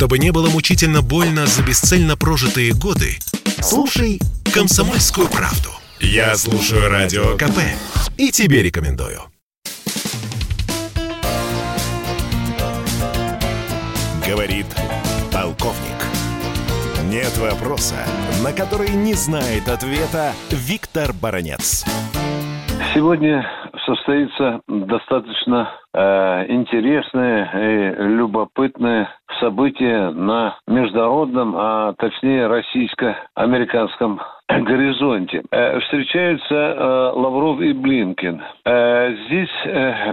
[0.00, 3.18] Чтобы не было мучительно больно за бесцельно прожитые годы,
[3.60, 4.18] слушай
[4.50, 5.68] «Комсомольскую правду».
[6.00, 7.58] Я слушаю Радио КП
[8.16, 9.20] и тебе рекомендую.
[14.26, 14.64] Говорит
[15.30, 16.00] полковник.
[17.04, 17.96] Нет вопроса,
[18.42, 21.84] на который не знает ответа Виктор Баранец.
[22.94, 23.46] Сегодня
[23.84, 25.68] состоится достаточно
[26.00, 29.08] э, интересное и любопытное
[29.38, 35.42] событие на международном, а точнее российско-американском горизонте.
[35.50, 38.42] Э, встречаются э, Лавров и Блинкин.
[38.64, 39.50] Здесь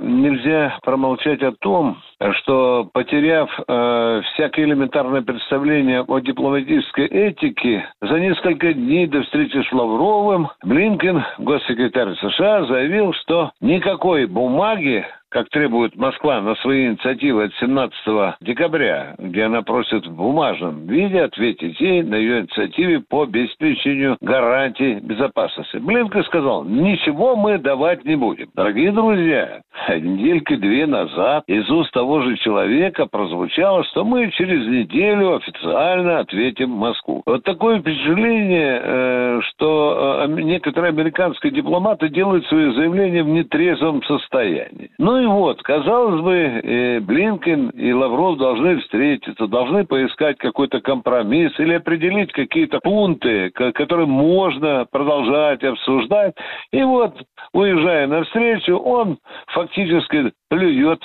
[0.00, 1.98] нельзя промолчать о том,
[2.38, 10.48] что потеряв всякое элементарное представление о дипломатической этике, за несколько дней до встречи с Лавровым
[10.62, 18.36] Блинкин, госсекретарь США, заявил, что никакой бумаги как требует Москва на свои инициативы от 17
[18.40, 25.00] декабря, где она просит в бумажном виде ответить ей на ее инициативе по обеспечению гарантий
[25.00, 25.78] безопасности.
[25.78, 28.48] Блинко сказал, ничего мы давать не будем.
[28.54, 36.20] Дорогие друзья, недельки-две назад из уст того же человека прозвучало, что мы через неделю официально
[36.20, 37.22] ответим Москву.
[37.26, 44.92] Вот такое впечатление, э, что э, некоторые американские дипломаты делают свои заявления в нетрезвом состоянии.
[44.98, 51.58] Ну и вот, казалось бы, э, Блинкен и Лавров должны встретиться, должны поискать какой-то компромисс
[51.58, 56.34] или определить какие-то пункты, которые можно продолжать обсуждать.
[56.72, 57.14] И вот,
[57.54, 59.16] уезжая навстречу, он
[59.46, 61.00] фактически плюет,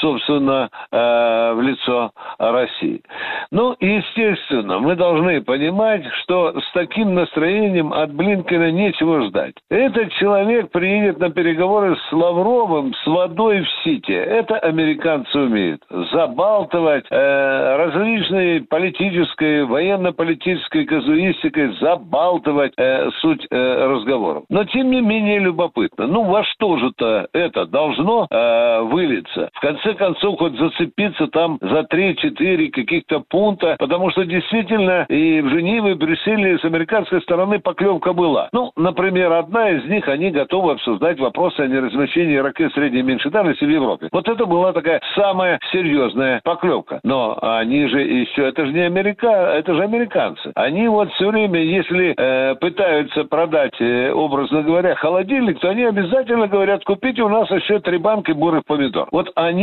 [0.00, 3.02] собственно, э, в лицо России.
[3.50, 9.54] Ну, естественно, мы должны понимать, что с таким настроением от Блинкина нечего ждать.
[9.70, 14.14] Этот человек приедет на переговоры с Лавровым с водой в сите.
[14.14, 15.82] Это американцы умеют.
[16.12, 24.44] Забалтывать э, различной политической, военно-политической казуистикой, забалтывать э, суть э, разговоров.
[24.48, 26.06] Но, тем не менее, любопытно.
[26.06, 29.50] Ну, во что же-то это должно э, вылиться?
[29.54, 35.48] В конце концов, хоть зацепиться там за 3-4 каких-то пункта, потому что действительно и в
[35.48, 38.48] Женеве, и Брюсселе с американской стороны поклевка была.
[38.52, 43.64] Ну, например, одна из них, они готовы обсуждать вопросы о неразмещении ракет средней меньшей дальности
[43.64, 44.08] в Европе.
[44.12, 47.00] Вот это была такая самая серьезная поклевка.
[47.02, 50.52] Но они же еще, это же не Америка, это же американцы.
[50.54, 56.46] Они вот все время, если э, пытаются продать, э, образно говоря, холодильник, то они обязательно
[56.46, 59.08] говорят, купите у нас еще три банки бурых помидор.
[59.10, 59.55] Вот они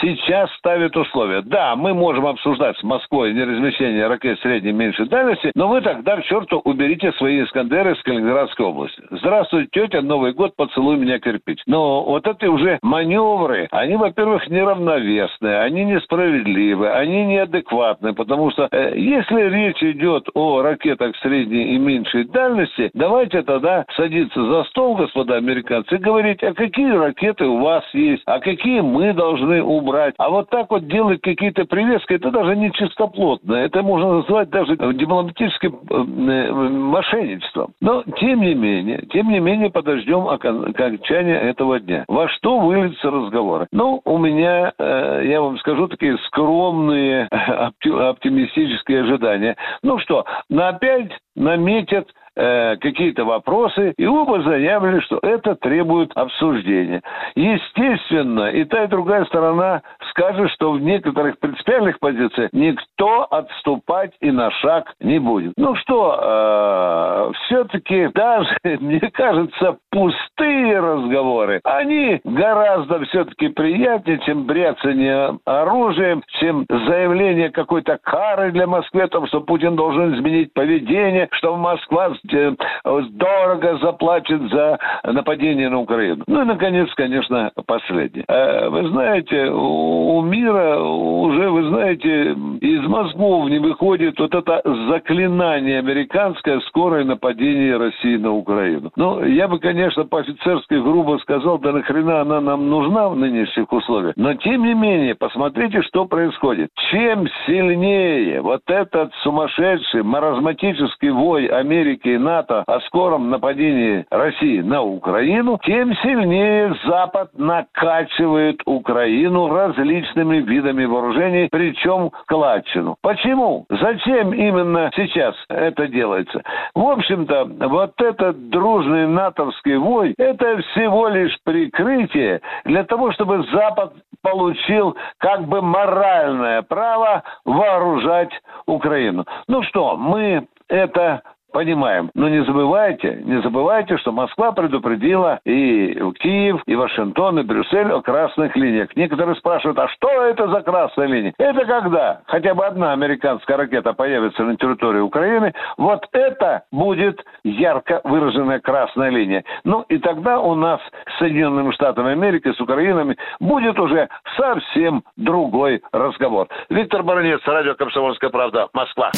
[0.00, 1.42] сейчас ставят условия.
[1.42, 6.16] Да, мы можем обсуждать с Москвой неразмещение ракет средней и меньшей дальности, но вы тогда
[6.16, 9.02] к черту уберите свои Искандеры с Калининградской области.
[9.10, 11.62] Здравствуйте, тетя, Новый год, поцелуй меня кирпич.
[11.66, 18.92] Но вот это уже маневры, они, во-первых, неравновесные, они несправедливы, они неадекватны, потому что э,
[18.96, 25.36] если речь идет о ракетах средней и меньшей дальности, давайте тогда садиться за стол, господа
[25.36, 29.29] американцы, и говорить, а какие ракеты у вас есть, а какие мы должны
[29.62, 30.14] убрать.
[30.18, 33.54] А вот так вот делать какие-то привески, это даже не чистоплотно.
[33.54, 37.72] Это можно назвать даже дипломатическим э, э, мошенничеством.
[37.80, 42.04] Но, тем не менее, тем не менее, подождем окончания этого дня.
[42.08, 43.66] Во что выльются разговоры?
[43.72, 47.28] Ну, у меня, э, я вам скажу, такие скромные
[47.84, 49.56] оптимистические ожидания.
[49.82, 57.02] Ну что, на опять наметят э, какие-то вопросы, и оба заявили, что это требует обсуждения.
[57.34, 64.30] Естественно, и та, и другая сторона скажет, что в некоторых принципиальных позициях никто отступать и
[64.30, 65.54] на шаг не будет.
[65.56, 75.38] Ну что, э, все-таки даже, мне кажется, пустые разговоры, они гораздо все-таки приятнее, чем бряцание
[75.44, 81.56] оружием, чем заявление какой-то кары для Москвы, о том, что Путин должен изменить поведение, что
[81.56, 86.24] Москва дорого заплатит за нападение на Украину.
[86.26, 88.24] Ну и, наконец, конечно, последнее.
[88.28, 95.78] Э, вы знаете, у мира уже, вы знаете, из Москвы не выходит вот это заклинание
[95.78, 98.90] американское скорое нападение России на Украину.
[98.96, 104.14] Ну, я бы, конечно, по-офицерски грубо сказал, да нахрена она нам нужна в нынешних условиях.
[104.16, 106.70] Но, тем не менее, посмотрите, что происходит.
[106.90, 114.82] Чем сильнее вот этот сумасшедший маразматический вой Америки и НАТО о скором нападении России на
[114.82, 122.96] Украину, тем сильнее Запад накачивает Украину различными видами вооружений, причем кладчину.
[123.02, 123.66] Почему?
[123.68, 126.42] Зачем именно сейчас это делается?
[126.74, 133.92] В общем-то, вот этот дружный натовский вой, это всего лишь прикрытие для того, чтобы Запад
[134.22, 138.30] получил как бы моральное право вооружать
[138.66, 139.24] Украину.
[139.48, 141.22] Ну что, мы это
[141.52, 142.10] понимаем.
[142.14, 148.02] Но не забывайте, не забывайте, что Москва предупредила и Киев, и Вашингтон, и Брюссель о
[148.02, 148.94] красных линиях.
[148.96, 151.32] Некоторые спрашивают, а что это за красная линия?
[151.38, 158.00] Это когда хотя бы одна американская ракета появится на территории Украины, вот это будет ярко
[158.04, 159.44] выраженная красная линия.
[159.64, 160.80] Ну и тогда у нас
[161.14, 166.48] с Соединенными Штатами Америки, с Украинами будет уже совсем другой разговор.
[166.68, 169.10] Виктор Баранец, радио «Комсомольская правда», Москва.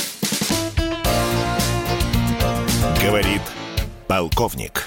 [3.02, 3.42] Говорит
[4.06, 4.84] полковник.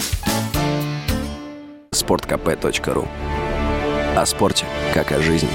[1.92, 3.08] Спорткп.ру
[4.16, 5.50] О спорте, как о жизни.